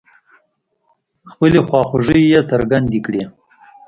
خپلې 1.31 1.59
خواخوږۍ 1.67 2.21
يې 2.31 2.41
څرګندې 2.51 2.99
کړې. 3.05 3.23